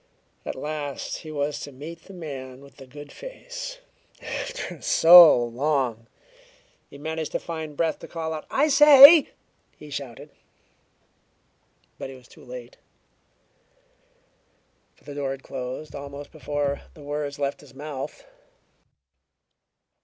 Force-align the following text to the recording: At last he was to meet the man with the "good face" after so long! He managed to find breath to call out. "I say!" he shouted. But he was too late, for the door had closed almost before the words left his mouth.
At 0.47 0.55
last 0.55 1.17
he 1.17 1.31
was 1.31 1.59
to 1.59 1.71
meet 1.71 2.05
the 2.05 2.13
man 2.15 2.61
with 2.61 2.77
the 2.77 2.87
"good 2.87 3.11
face" 3.11 3.77
after 4.19 4.81
so 4.81 5.45
long! 5.45 6.07
He 6.89 6.97
managed 6.97 7.31
to 7.33 7.39
find 7.39 7.77
breath 7.77 7.99
to 7.99 8.07
call 8.07 8.33
out. 8.33 8.47
"I 8.49 8.67
say!" 8.69 9.29
he 9.77 9.91
shouted. 9.91 10.31
But 11.99 12.09
he 12.09 12.15
was 12.15 12.27
too 12.27 12.43
late, 12.43 12.77
for 14.95 15.03
the 15.03 15.13
door 15.13 15.29
had 15.29 15.43
closed 15.43 15.93
almost 15.93 16.31
before 16.31 16.81
the 16.95 17.03
words 17.03 17.37
left 17.37 17.61
his 17.61 17.75
mouth. 17.75 18.25